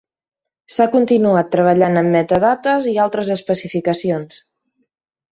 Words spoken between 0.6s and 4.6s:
S'ha continuat treballant amb metadades i altres especificacions.